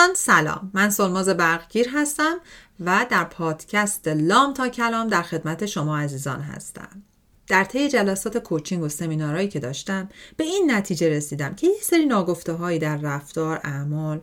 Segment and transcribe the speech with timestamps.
[0.00, 0.70] دوستان سلام.
[0.74, 2.36] من سلماز برقگیر هستم
[2.80, 7.02] و در پادکست لام تا کلام در خدمت شما عزیزان هستم.
[7.48, 12.06] در طی جلسات کوچینگ و سمینارهایی که داشتم به این نتیجه رسیدم که یه سری
[12.06, 14.20] ناگفته هایی در رفتار اعمال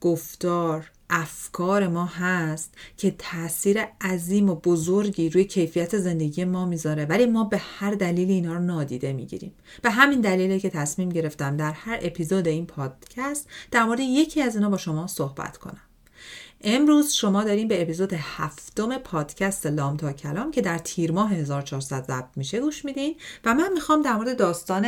[0.00, 7.26] گفتار افکار ما هست که تاثیر عظیم و بزرگی روی کیفیت زندگی ما می‌ذاره ولی
[7.26, 9.52] ما به هر دلیل اینا رو نادیده می‌گیریم.
[9.82, 14.56] به همین دلیله که تصمیم گرفتم در هر اپیزود این پادکست در مورد یکی از
[14.56, 15.80] اینا با شما صحبت کنم.
[16.60, 22.04] امروز شما داریم به اپیزود هفتم پادکست لام تا کلام که در تیر ماه 1400
[22.04, 24.86] ضبط میشه گوش میدین و من می‌خوام در مورد داستان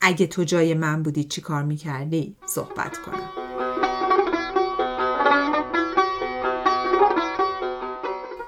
[0.00, 3.65] اگه تو جای من بودی چی کار می‌کردی صحبت کنم.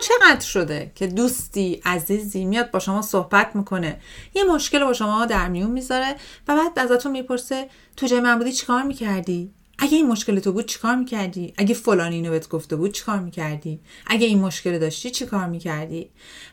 [0.09, 4.01] چقدر شده که دوستی عزیزی میاد با شما صحبت می‌کنه؟
[4.34, 6.17] یه مشکل با شما در میون می‌ذاره
[6.48, 10.67] و بعد ازتون می‌پرسه تو جای من بودی چیکار می‌کردی؟ اگه این مشکل تو بود
[10.67, 15.47] چیکار می‌کردی؟ اگه فلان اینو بهت گفته بود چیکار می‌کردی؟ اگه این مشکل داشتی چیکار
[15.47, 16.11] می‌کردی؟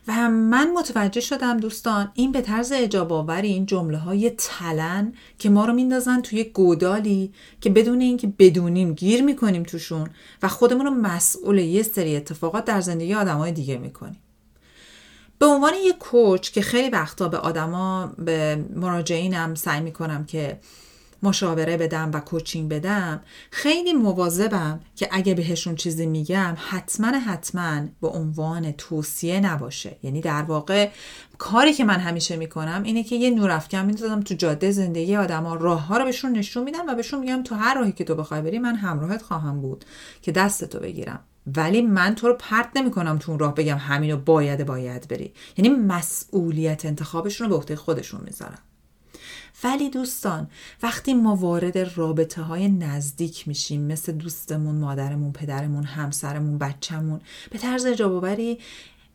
[0.07, 5.49] و من متوجه شدم دوستان این به طرز اجاب آوری این جمله های تلن که
[5.49, 10.09] ما رو میندازن توی گودالی که بدون اینکه بدونیم گیر می‌کنیم توشون
[10.43, 14.19] و خودمون رو مسئول یه سری اتفاقات در زندگی آدمای دیگه می‌کنیم.
[15.39, 20.59] به عنوان یه کوچ که خیلی وقتا به آدما به مراجعینم سعی می‌کنم که
[21.23, 23.21] مشاوره بدم و کوچینگ بدم
[23.51, 29.97] خیلی مواظبم که اگه بهشون چیزی میگم حتما حتما به عنوان توصیه نباشه.
[30.03, 30.89] یعنی در واقع
[31.37, 35.87] کاری که من همیشه می‌کنم اینه که یه نورافکن میندازم تو جاده زندگی آدما راه
[35.87, 38.59] ها رو بهشون نشون میدم و بهشون میگم تو هر راهی که تو بخوای بری
[38.59, 39.85] من همراهت خواهم بود
[40.21, 41.19] که دستتو بگیرم.
[41.55, 45.33] ولی من تو رو پرت نمی کنم تو اون راه بگم همینو باید باید بری.
[45.57, 48.59] یعنی مسئولیت انتخابشون رو به عهده خودشون می‌ذارم.
[49.65, 50.47] ولی دوستان
[50.83, 57.87] وقتی ما وارد رابطه های نزدیک میشیم مثل دوستمون مادرمون پدرمون همسرمون بچهمون به طرز
[57.87, 58.59] جوابری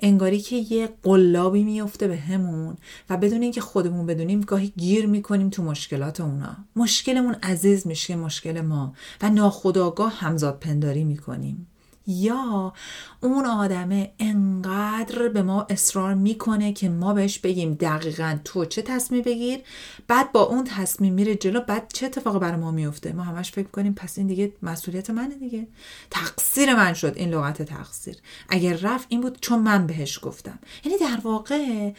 [0.00, 2.76] انگاری که یه قلابی میفته به همون
[3.10, 6.56] و بدون اینکه خودمون بدونیم گاهی گیر می‌کنیم تو مشکلات اونا.
[6.76, 11.66] مشکلمون عزیز میشه مشکل ما و ناخداگاه همزاد پنداری می‌کنیم.
[12.10, 12.72] یا
[13.20, 19.22] اون آدمه انقدر به ما اصرار می‌کنه که ما بهش بگیم دقیقا تو چه تصمیم
[19.22, 19.60] بگیر
[20.08, 23.68] بعد با اون تصمیم میره جلو بعد چه اتفاقی برای ما میفته ما همش فکر
[23.68, 25.66] کنیم پس این دیگه مسئولیت منه دیگه.
[26.10, 28.16] تقصیر من شد این لغت تقصیر.
[28.48, 30.58] اگر رفت این بود چون من بهش گفتم.
[30.84, 31.92] یعنی در واقع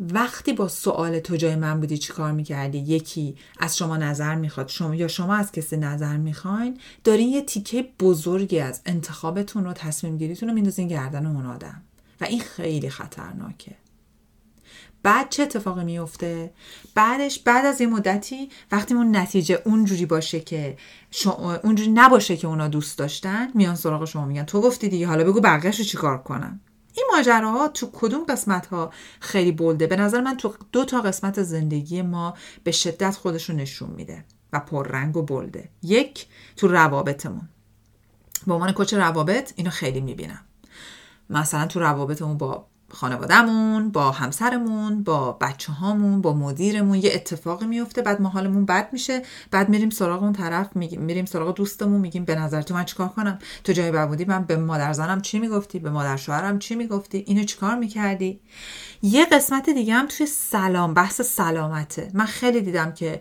[0.00, 4.68] وقتی با سوال تو جای من بودی چی کار می‌کردی؟ یکی از شما نظر می‌خواد.
[4.68, 10.18] شما یا شما از کسی نظر می‌خواین دارین یه تیکه بزرگی از انتخابتون رو تصمیم
[10.18, 11.82] گیریتون رو میندازین گردن اون آدم.
[12.20, 13.76] و این خیلی خطرناکه.
[15.02, 16.50] بعد چه اتفاقی میفته؟
[16.94, 20.76] بعدش بعد از یه مدتی وقتی اون نتیجه اونجوری باشه که
[21.62, 25.40] اونجوری نباشه که اونا دوست داشتن میان سراغ شما میگن تو گفتی دیگه حالا بگو
[25.40, 26.60] بقیهش رو چیکار کنم
[26.96, 28.90] این ماجراها تو کدوم قسمت ها
[29.20, 32.34] خیلی بلده؟ به نظر من تو دو تا قسمت زندگی ما
[32.64, 35.68] به شدت خودش رو نشون میده و پررنگ و بلده.
[35.82, 37.48] یک تو روابطمون.
[38.46, 40.40] به عنوان کوچ روابط اینو خیلی می‌بینم.
[41.30, 46.98] مثلا تو روابطمون با خانوادهمون با همسرمون با بچه هامون با مدیرمون.
[46.98, 49.22] یه اتفاقی میفته بعد ما حالمون بد میشه.
[49.50, 53.08] بعد میریم سراغ اون طرف میگیم میریم سراغ دوستمون میگیم به نظر تو من چیکار
[53.08, 57.24] کنم؟ تو جای بودی من به مادر زنم چی می‌گفتی؟ به مادر شوهرم چی می‌گفتی؟
[57.26, 58.40] اینو چیکار می‌کردی؟
[59.02, 62.10] یه قسمت دیگه هم توی سلام بحث سلامته.
[62.14, 63.20] من خیلی دیدم که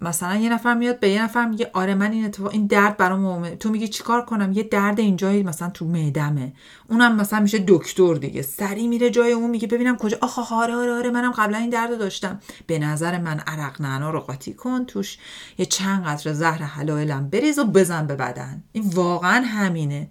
[0.00, 3.54] مثلا یه نفر میاد به یه نفر میگه آره من این اتفاق این درد برام
[3.54, 6.52] تو میگی چیکار کنم؟ یه درد اینجایی مثلا تو معدمه.
[6.88, 8.42] اونم مثلا میشه دکتر دیگه.
[8.42, 11.98] سری میره جای اون میگه ببینم کجا آخ آره آره آره منم قبلا این درد
[11.98, 12.40] داشتم.
[12.66, 15.18] به نظر من عرق نعنا رو قاطی کن توش.
[15.58, 18.62] یه چند قطره زهر حلالم بریز و بزن به بدن.
[18.72, 20.10] این واقعا همینه.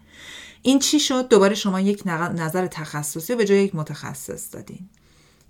[0.62, 4.90] این چی شد؟ دوباره شما یک نظر تخصصی به جای یک متخصص دادین.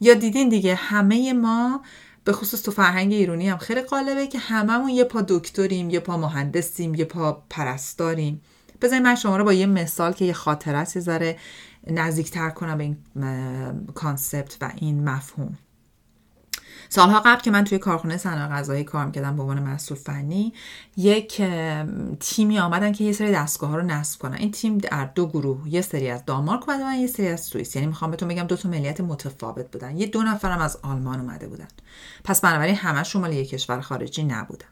[0.02, 1.82] یا دیدین دیگه همه ما
[2.30, 6.18] به خصوص تو فرهنگ ایرانی هم خیلی غالبه که هممون یه پا دکتریم یه پا
[6.18, 8.42] مهندسیم یه پا پرستاریم.
[8.82, 11.38] بذارید من شما رو با یه مثال که یه خاطرت یه ذره
[11.88, 12.98] نزدیکتر کنم به این
[13.96, 15.58] concept و این مفهوم.
[16.90, 20.54] سالها قبل که من توی کارخونه صنایع غذایی کار می‌کردم به عنوان مسئول فنی
[20.98, 21.42] یک
[22.20, 24.38] تیمی آمدن که یه سری دستگاه ها رو نصب کنن.
[24.38, 27.76] این تیم در دو گروه یه سری از دانمارک اومده یه سری از سوئیس.
[27.76, 29.98] یعنی می‌خوام بهتون بگم دو تا ملیت متفاوت بودن.
[29.98, 31.68] یه دو نفرم از آلمان اومده بودن.
[32.24, 34.68] پس بنابراین همه مال یه کشور خارجی نبودن.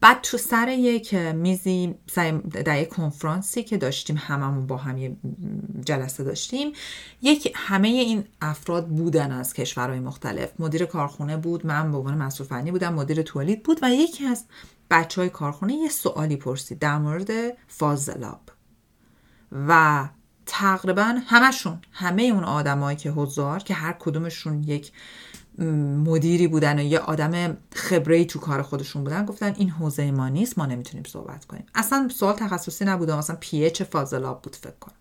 [0.00, 1.94] بعد تو سر یک میزی
[2.64, 5.16] در یک کنفرانسی که داشتیم هممون با هم یه
[5.84, 6.72] جلسه داشتیم
[7.22, 10.52] یک همه این افراد بودن از کشورهای مختلف.
[10.58, 14.44] مدیر کارخونه بود من به عنوان مسئول فنی بودم مدیر تولید بود و یکی از
[14.90, 17.30] بچه های کارخونه یه سوالی پرسید در مورد
[17.68, 18.40] فاضلاب.
[19.52, 20.08] و
[20.46, 24.92] تقریبا همشون همه اون آدمایی که حضار که هر کدومشون یک
[25.58, 30.58] مدیری بودن و یه آدم خبره تو کار خودشون بودن گفتن این حوزه ما نیست
[30.58, 31.66] ما نمی‌تونیم صحبت کنیم.
[31.74, 34.94] اصلا سوال تخصصی نبوده مثلا پی اچ فاضلاب بود فکر کنم.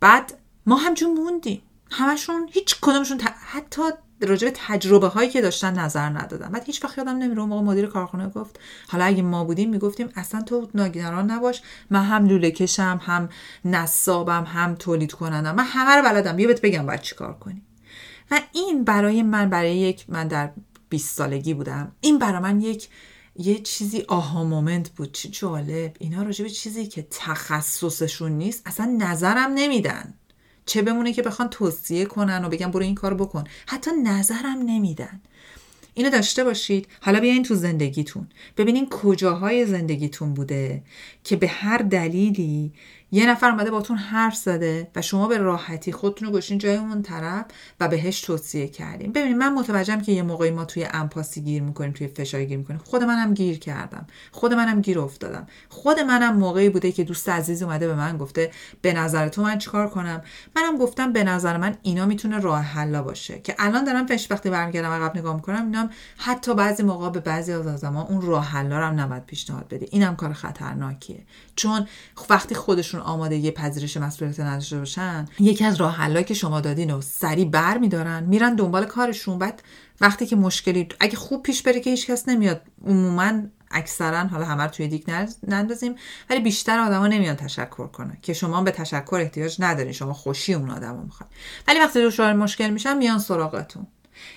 [0.00, 0.32] بعد
[0.66, 1.62] ما همجون موندیم.
[1.90, 3.82] همشون هیچ کدومشون حتی
[4.22, 6.48] راجع به تجربه هایی که داشتن نظر ندادن.
[6.48, 10.42] بعد هیچ وقت یادم نمیره موقع مدیر کارخونه گفت حالا اگه ما بودیم می‌گفتیم اصلا
[10.42, 13.28] تو ناگران نباش من هم لوله کشم هم
[13.64, 15.54] نصابم هم تولید کنندم.
[15.54, 17.62] من همه رو بلدم بیا بهت بگم باید چیکار کنی.
[18.30, 20.50] و این برای من برای یک من در
[20.88, 21.92] 20 سالگی بودم.
[22.00, 22.88] این برای من یک
[23.36, 25.12] یه چیزی آها مومنت بود.
[25.12, 25.96] چه جالب.
[25.98, 30.14] اینا راجع به چیزی که تخصصشون نیست اصلا نظرم نمیدن.
[30.66, 33.44] چه بمونه که بخوان توصیه کنن و بگن برو این کار بکن.
[33.66, 35.20] حتی نظرم نمیدن.
[35.94, 36.88] اینو داشته باشید.
[37.00, 38.28] حالا بیاین تو زندگیتون.
[38.56, 40.82] ببینین کجاهای زندگیتون بوده
[41.24, 42.72] که به هر دلیلی
[43.12, 47.02] یه نفر اومده باتون حرف زده و شما به راحتی خودتون رو گوشین جای اون
[47.02, 47.44] طرف
[47.80, 51.92] و بهش توصیه کردیم ببینید من متوجهم که یه موقعی ما توی امپاسی گیر می‌کنیم
[51.92, 52.80] توی فشار گیر می‌کنیم.
[52.84, 54.06] خود منم گیر کردم.
[54.32, 55.46] خود منم گیر افتادم.
[55.68, 58.50] خود منم موقعی بوده که دوست عزیز اومده به من گفته
[58.82, 60.22] به نظر تو من چیکار کنم؟
[60.56, 63.38] منم گفتم به نظر من اینا می‌تونه راه حل باشه.
[63.38, 67.52] که الان دارم فش وقتی برمیگردم عقب نگاه می‌کنم اینم حتی بعضی موقع به بعضی
[67.52, 71.24] از زمان اون راه حل هم نباید پیشنهاد بده اینم کار خطرناکیه.
[71.56, 71.86] چون
[72.30, 77.44] وقتی خودشون آمادگی پذیرش مسئولیت نداشته باشن یکی از راه که شما دادین و سریع
[77.44, 79.38] بر میدارن میرن دنبال کارشون.
[79.38, 79.62] بعد
[80.00, 82.62] وقتی که مشکلی اگه خوب پیش بره که هیچ کس نمیاد.
[82.86, 83.32] عموما
[83.70, 85.04] اکثرا حالا همه رو توی دیگ
[85.48, 85.94] نندازیم
[86.30, 89.92] ولی بیشتر آدما نمیان تشکر کنه که شما به تشکر احتیاج ندارین.
[89.92, 91.30] شما خوشی اون آدمو می‌خواد
[91.68, 93.86] ولی وقتی دچار مشکل میشن میان سراغتون.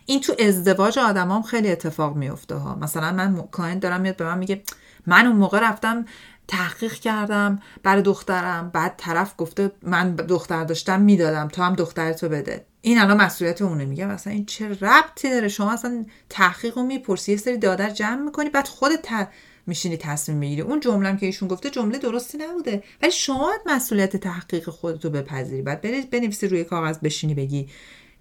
[0.06, 2.75] این تو ازدواج آدمام خیلی اتفاق میفته ها.
[2.75, 4.63] مثلا من client دارم میاد به من میگه
[5.06, 6.06] من اون موقع رفتم
[6.47, 8.69] تحقیق کردم برای دخترم.
[8.69, 12.65] بعد طرف گفته من دختر داشتم می‌دادم تو هم دخترتو بده.
[12.81, 13.85] این الان مسئولیت اونه.
[13.85, 18.21] میگه مثلا این چه ربطی داره؟ شما اصلا تحقیق رو می‌پرسی یه سری data جمع
[18.21, 19.27] می‌کنی بعد خودت ت...
[19.67, 20.61] میشینی تصمیم می‌گیری.
[20.61, 22.83] اون جمله که ایشون گفته جمله درستی نبوده.
[23.01, 25.61] ولی شما مسئولیت تحقیق خودتو بپذیری.
[25.61, 27.69] بعد بری بنویسی روی کاغذ بشینی بگی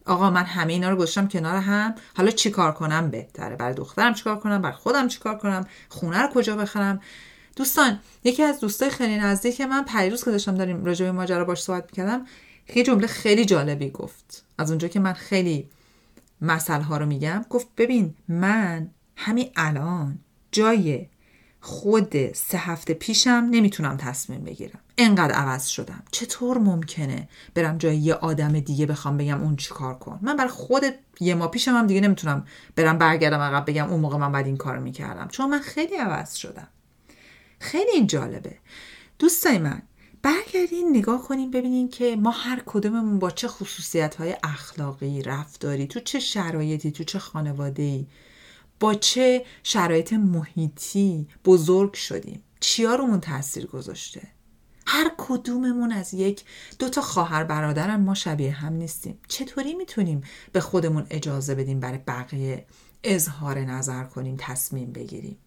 [0.06, 1.94] آقا من همه اینا رو گذاشتم کنار هم.
[2.16, 6.56] حالا چیکار کنم بهتره؟ برای دخترم چیکار کنم؟ برای خودم چیکار کنم؟ خونه رو کجا
[6.56, 7.00] بخرم؟
[7.56, 11.62] دوستان یکی از دوستای خیلی نزدیک من پریروز که داشتم داریم راجع به ماجرا باش
[11.62, 12.26] صحبت می‌کردم
[12.75, 14.44] یه جمله خیلی جالبی گفت.
[14.58, 15.69] از اونجا که من خیلی
[16.40, 20.19] مسئله ها رو میگم گفت ببین من همین الان
[20.52, 21.06] جای
[21.60, 24.78] خود سه هفته پیشم نمی‌تونم تصمیم بگیرم.
[24.98, 26.02] انقدر عوض شدم.
[26.10, 30.50] چطور ممکنه برم جای یه آدم دیگه بخوام بگم اون چی کار کن؟ من برای
[30.50, 30.84] خود
[31.20, 32.46] یه ما پیشم هم دیگه نمی‌تونم
[32.76, 35.28] برم برگردم عقب بگم اون موقع من بعد این کار می‌کردم.
[35.28, 36.69] چون من خیلی عوض شدم.
[37.62, 38.59] خیلی این جالبه.
[39.19, 39.82] دوستای من
[40.23, 46.00] برگردین نگاه کنیم ببینین که ما هر کدوممون با چه خصوصیت های اخلاقی رفتاری تو
[46.00, 48.06] چه شرایطی تو چه خانواده ای
[48.81, 52.43] با چه شرایط محیطی بزرگ شدیم.
[52.61, 54.23] چیا رومون تاثیر گذاشته؟
[54.87, 56.44] هر کدوممون از یک
[56.79, 59.19] دو تا خواهر برادرم ما شبیه هم نیستیم.
[59.29, 60.20] چطوری می‌تونیم
[60.53, 62.67] به خودمون اجازه بدیم برای بقیه
[63.05, 65.39] اظهار نظر کنیم تصمیم بگیریم؟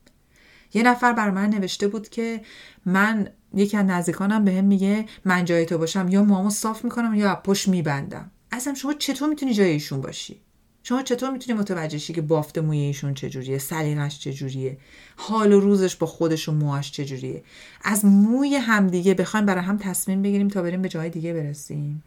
[0.76, 2.42] یه نفر بر من نوشته بود که
[2.86, 7.16] من یکی از نزدیکانم به هم میگه من جای تو باشم یا مامو صاف می‌کنم
[7.16, 8.32] یا پشت میبندم.
[8.52, 10.42] اصلا شما چطور می‌تونی جای ایشون باشی؟
[10.84, 14.78] شما چطور می‌تونی متوجه شی که بافت موی ایشون چجوریه؟ سلیقش چجوریه؟
[15.16, 17.44] حال و روزش با خودش و موهاش چجوریه؟
[17.84, 22.04] از موی همدیگه بخوایم برای هم تصمیم بگیریم تا بریم به جای دیگه برسیم.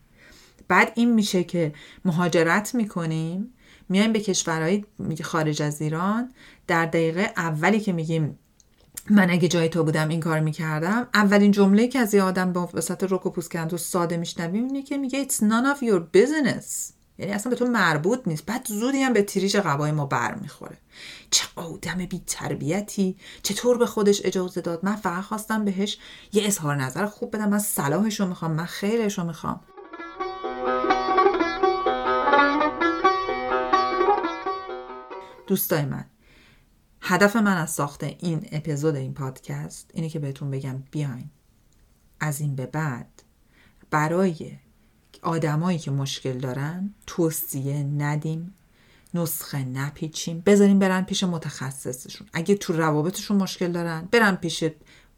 [0.68, 1.72] بعد این میشه که
[2.04, 3.52] مهاجرت می‌کنیم
[3.88, 4.84] میایم به کشورهای
[5.22, 6.32] خارج از ایران.
[6.66, 8.38] در دقیقه اولی که میگیم
[9.10, 12.70] من اگه جای تو بودم این کار می‌کردم اولین جمله که از یه آدم با
[12.74, 16.92] وسط رک و پوست ساده میشنویم اینه که میگه it's none of your business.
[17.18, 18.46] یعنی اصلا به تو مربوط نیست.
[18.46, 20.78] بعد زودی هم به تیریج قبای ما بر می‌خوره
[21.30, 25.98] چه آدم بی تربیتی چطور به خودش اجازه داد؟ من فقط خواستم بهش
[26.32, 27.48] یه اظهار نظر خوب بدم.
[27.48, 29.60] من صلاحش رو می‌خوام من خیرش رو می‌خوام.
[35.46, 36.04] دوستای من
[37.00, 41.30] هدف من از ساخت این اپیزود این پادکست اینه که بهتون بگم بیاین.
[42.20, 43.22] از این به بعد
[43.90, 44.52] برای
[45.22, 48.54] آدمایی که مشکل دارن توصیه ندیم
[49.14, 52.26] نسخه نپیچیم بذاریم برن پیش متخصصشون.
[52.32, 54.64] اگه تو روابطشون مشکل دارن برن پیش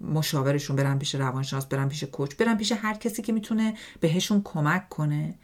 [0.01, 4.89] مشاورشون برن پیش روانشناس برن پیش کوچ برن پیش هر کسی که می‌تونه بهشون کمک
[4.89, 5.35] کنه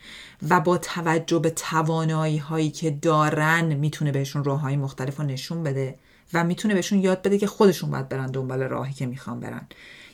[0.49, 5.99] و با توجه به توانایی هایی که دارن می‌تونه بهشون راه های مختلف نشون بده.
[6.33, 9.66] و می‌تونه بهشون یاد بده که خودشون باید برن دنبال راهی که می‌خوان برن.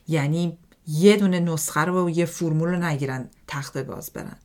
[0.08, 4.36] یعنی یه دونه نسخه رو و یه فرمول رو نگیرن تخت گاز برن.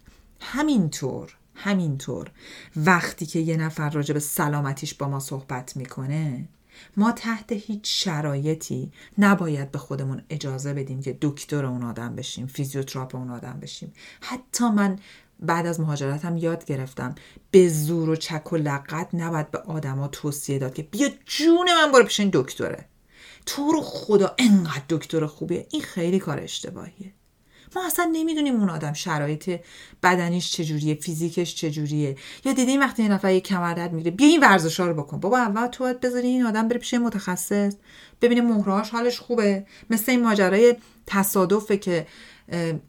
[0.42, 2.32] همینطور همینطور.
[2.76, 6.48] وقتی که یه نفر راجع به سلامتیش با ما صحبت می‌کنه
[6.98, 13.16] ما تحت هیچ شرایطی نباید به خودمون اجازه بدیم که دکتر اون آدم بشیم فیزیوتراپ
[13.16, 13.94] اون آدم بشیم.
[14.22, 15.00] حتی من
[15.40, 17.16] بعد از مهاجرتم یاد گرفتم.
[17.52, 21.92] به زور و چک و لقت نباید به آدما توصیه داد که بیا جون من
[21.92, 22.86] برو پیش این دکتره.
[23.46, 25.68] تو رو خدا انقدر دکتر خوبیه.
[25.72, 27.14] این خیلی کار اشتباهیه.
[27.76, 29.60] ما اصلا نمی‌دونیم اون آدم شرایط
[30.04, 32.16] بدنیش چجوریه فیزیکش چجوریه.
[32.46, 35.20] یا دیدیم وقتی یه نفر یه کمر می‌گیره بیا این ورزش رو بکن.
[35.20, 37.74] بابا اول تو باید بذاری این آدم بره پیش متخصص
[38.22, 39.66] ببینه مهرهاش حالش خوبه.
[39.90, 40.76] مثل این ماجرای
[41.08, 42.08] تصادفه که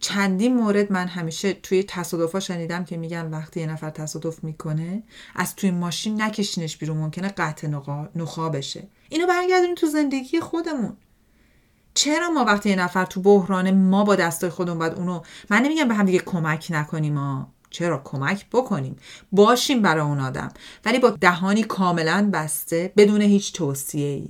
[0.01, 5.03] چندین مورد من همیشه توی تصادفا شنیدم که میگن وقتی یه نفر تصادف می‌کنه
[5.35, 7.69] از توی ماشین نکشینش بیرون ممکنه قطع
[8.15, 8.89] نخا بشه.
[9.09, 10.97] اینو برگردونیم تو زندگی خودمون.
[11.99, 15.89] چرا ما وقتی یه نفر تو بحران ما با دستای خودمون باید اونو من نمیگم
[15.89, 18.97] به هم دیگه کمک نکنیم ما چرا کمک بکنیم؟
[19.33, 20.49] باشیم برای اون آدم.
[20.85, 24.29] ولی با دهانی کاملا بسته بدون هیچ توصیه ای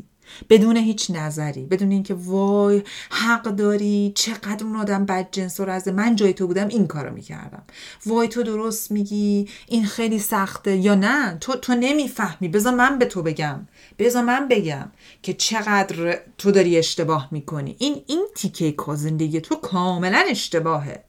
[0.50, 5.92] بدون هیچ نظری بدون اینکه وای حق داری چقدر اون آدم بد جنس و رزه.
[5.92, 7.62] من جای تو بودم این کارو می‌کردم.
[8.06, 10.76] وای تو درست میگی این خیلی سخته.
[10.76, 12.48] یا نه تو تو نمی‌فهمی.
[12.48, 13.66] بذار من به تو بگم.
[13.98, 14.88] بذار من بگم
[15.22, 17.76] که چقدر تو داری اشتباه می‌کنی.
[17.78, 21.04] این این تیکه زندگی تو کاملا اشتباهه.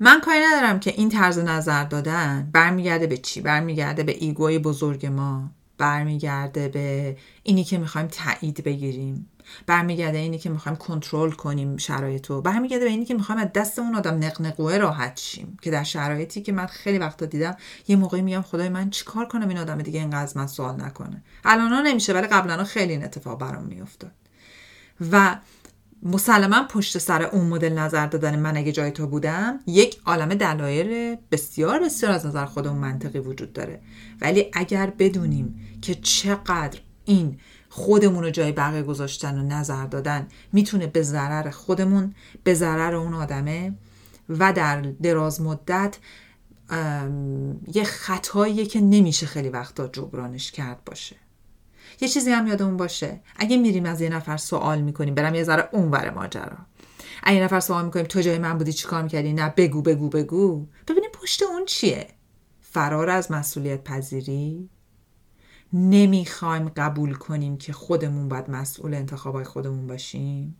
[0.00, 5.06] من کاری ندارم که این طرز نظر دادن برمیگرده به چی؟ برمیگرده به ایگوی بزرگ
[5.06, 5.50] ما.
[5.78, 9.28] برمیگرده به اینی که می‌خوایم تایید بگیریم.
[9.66, 13.94] برمیگرده اینی که می‌خوایم کنترل کنیم شرایطو برمیگرده به اینی که می‌خوایم از دست اون
[13.94, 15.56] آدم نقنقوه راحت شیم.
[15.62, 17.56] که در شرایطی که من خیلی وقتا دیدم
[17.88, 21.22] یه موقعی میگم خدای من چیکار کنم این آدم دیگه اینقدر از من سوال نکنه.
[21.44, 24.12] الان نمیشه ولی قبلا خیلی این اتفاق برام میافتاد.
[25.12, 25.36] و
[26.02, 31.16] مسلما پشت سر اون مدل نظر دادن من اگه جای تو بودم یک عالم دلایل
[31.30, 33.80] بسیار بسیار از نظر خودمون منطقی وجود داره.
[34.20, 37.38] ولی اگر بدونیم که چقدر این
[37.68, 43.14] خودمون رو جای بقیه گذاشتن و نظر دادن می‌تونه به ضرر خودمون به ضرر اون
[43.14, 43.74] آدمه
[44.28, 45.98] و در دراز مدت
[47.74, 51.16] یه خطاییه که نمیشه خیلی وقتا جبرانش کرد باشه.
[52.00, 53.20] یه چیزی هم یادمون باشه.
[53.36, 56.56] اگه میریم از یه نفر سوال می‌کنیم برم یه ذره اونور ماجرا.
[57.22, 60.66] اگه نفر سوال می‌کنیم تو جای من بودی چیکار می‌کردی؟ نه بگو بگو بگو.
[60.88, 62.06] ببینیم پشت اون چیه.
[62.60, 64.70] فرار از مسئولیت پذیری؟
[65.72, 70.56] نمی‌خوایم قبول کنیم که خودمون باید مسئول انتخابای خودمون باشیم.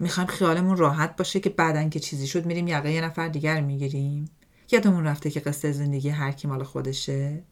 [0.00, 4.30] می‌خوایم خیالمون راحت باشه که بعدن که چیزی شد میریم یقه یه نفر دیگر می‌گیریم.
[4.70, 7.44] یادمون رفته که قصه زندگی هر کی مال خودشه.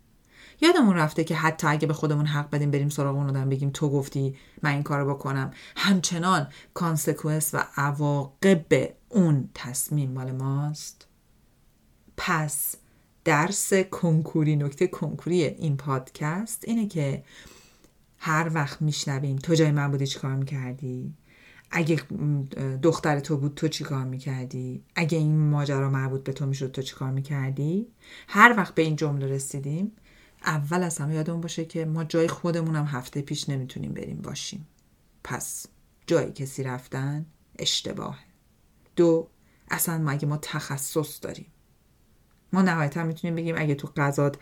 [0.61, 3.89] یادمون رفته که حتی اگه به خودمون حق بدیم بریم سراغ اون آدم بگیم تو
[3.91, 5.51] گفتی من این کارو بکنم.
[5.77, 8.67] همچنان consequence و عواقب
[9.09, 11.07] اون تصمیم مال ماست.
[12.17, 12.75] پس
[13.25, 17.25] درس کنکوری نکته کنکوری این پادکست اینه که
[18.19, 21.15] هر وقت میشنویم تو جای من بودی چیکار می‌کردی؟
[21.71, 22.03] اگه
[22.83, 27.11] دختر تو بود تو چیکار می‌کردی؟ اگه این ماجرا مربوط به تو می‌شد تو چیکار
[27.11, 27.87] می‌کردی؟
[28.29, 29.93] هر وقت به این جمله رسیدیم
[30.45, 34.67] اول از همه یادمون باشه که ما جای خودمون هم هفته پیش نمی‌تونیم بریم باشیم.
[35.25, 35.67] پس
[36.07, 37.27] جای کسی رفتن
[37.59, 38.19] اشتباهه.
[38.97, 39.29] دو
[39.71, 41.47] اصلا ما اگه ما تخصص داریم.
[42.53, 44.37] ما نهایتا می‌تونیم بگیم اگه تو غذات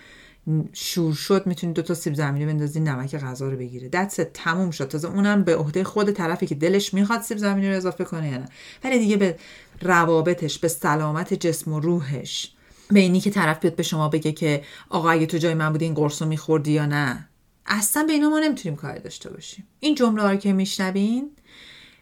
[0.72, 3.88] شور شد می‌تونی دو تا سیب زمینی بندازی نمک غذا رو بگیره.
[3.88, 4.88] دست تموم شد.
[4.88, 8.38] تازه اونم به عهده خود طرفی که دلش می‌خواد سیب زمینی رو اضافه کنه یا
[8.38, 8.48] نه.
[8.84, 9.38] ولی دیگه به
[9.82, 12.54] روابطش به سلامت جسم و روحش
[12.94, 15.84] به اینی که طرف بیاد به شما بگه که آقا اگه تو جای من بودی
[15.84, 17.28] این قرص رو میخوردی یا نه؟
[17.66, 19.66] اصلا به اینا ما نمی‌تونیم کاری داشته باشیم.
[19.80, 21.30] این جمله رو که میشنوین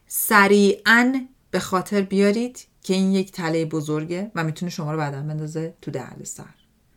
[0.07, 5.75] سریعا به خاطر بیارید که این یک تله بزرگه و می‌تونه شما رو بعدا بندازه
[5.83, 6.45] تو درد سر.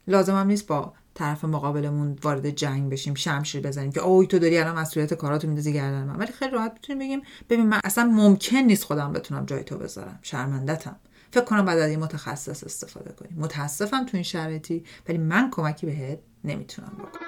[0.07, 4.57] لازم هم نیست با طرف مقابلمون وارد جنگ بشیم شمشیر بزنیم که اوی تو داری
[4.57, 6.15] الان مسئولیت کاراتو میندازی گردن من.
[6.15, 10.19] ولی خیلی راحت می‌تونیم بگیم ببین من اصلا ممکن نیست خودم بتونم جای تو بذارم.
[10.21, 10.95] شرمندتم
[11.31, 15.85] فکر کنم بعد از این متخصص استفاده کنیم متاسفم تو این شرایطی ولی من کمکی
[15.85, 17.25] بهت نمی‌تونم بکنم.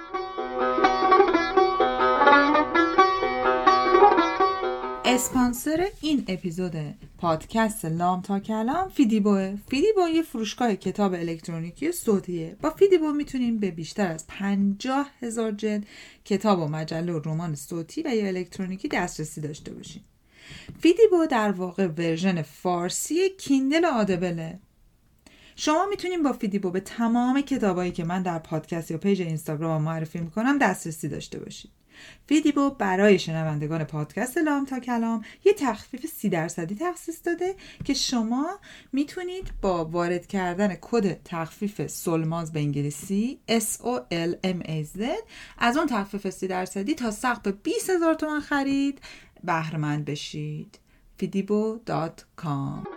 [5.06, 6.74] اسپانسر این اپیزود
[7.18, 9.56] پادکست لام تا کلام فیدیبوه.
[9.70, 12.58] فیدیبو یه فروشگاه کتاب الکترونیکی صوتیه.
[12.62, 15.86] با فیدیبو می‌تونیم به بیشتر از پنجاه هزار جلد
[16.26, 20.04] کتاب و مجله و رمان صوتی و یا الکترونیکی دسترسی داشته باشیم.
[20.80, 24.60] فیدیبو در واقع version فارسی Kindle Audible ه.
[25.56, 30.20] شما می‌تونیم با فیدیبو به تمام کتابایی که من در پادکست یا page اینستاگرام معرفی
[30.20, 31.72] می‌کنم دسترسی داشته باشید.
[32.28, 38.60] فیدیبو برای شنوندگان پادکست لام تا کلام یه تخفیف سی درصدی تخصیص داده که شما
[38.94, 45.04] می‌تونید با وارد کردن کد تخفیف سلماز به انگلیسی S O L M A Z
[45.58, 49.00] از اون تخفیف سی درصدی تا سقف 20 هزار تومن خرید.
[49.44, 50.80] بهرمند بشید.
[51.22, 52.88] fidibo.com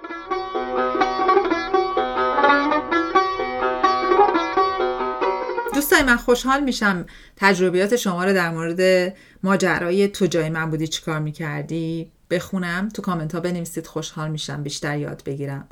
[5.75, 7.07] دوستای من خوشحال میشم
[7.37, 12.89] تجربیات شما رو در مورد ماجرای تو جای من بودی چیکار می‌کردی بخونم.
[12.89, 15.69] تو کامنت ها بنویسید خوشحال میشم بیشتر یاد بگیرم.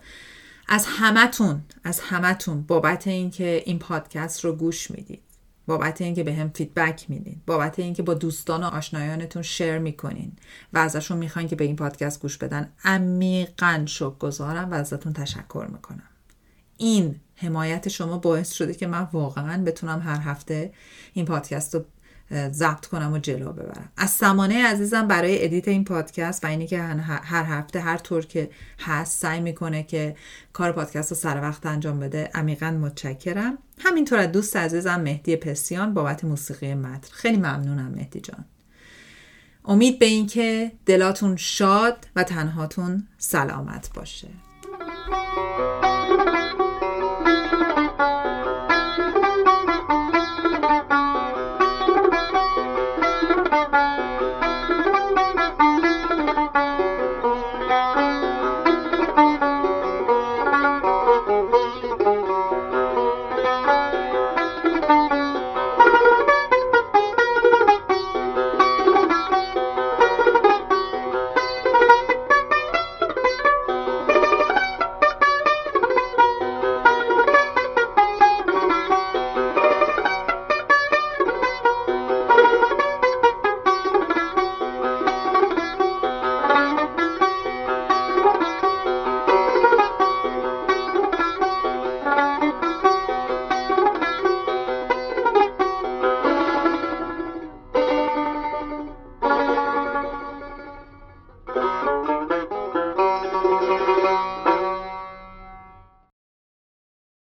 [0.69, 5.28] از همتون از همتون بابت اینکه این پادکست رو گوش می‌دید.
[5.69, 7.43] بابت اینکه بهم feedback میدین.
[7.47, 10.33] بابت اینکه با دوستان و آشنایانتون share می‌کنین.
[10.73, 12.73] و ازشون می‌خواین که به این پادکست گوش بدن.
[12.85, 16.09] عمیقا شکر گذارم و ازتون تشکر می‌کنم.
[16.77, 20.73] این حمایت شما باعث شده که من واقعا بتونم هر هفته
[21.13, 21.85] این پادکست رو
[22.33, 23.89] ضبط کنم و جلو ببرم.
[23.97, 28.51] از سمانه عزیزم برای edit این پادکست و اینی که هر هفته هر طور که
[28.79, 30.17] هست سعی می‌کنه که
[30.53, 33.59] کار پادکست رو سر وقت انجام بده عمیقا متشکرم.
[33.79, 37.09] همینطور از دوست عزیزم مهدی پسیان بابت موسیقی متن.
[37.13, 38.45] خیلی ممنونم مهدی جان.
[39.65, 44.29] امید به اینکه دلاتون شاد و تنهاتون سلامت باشه.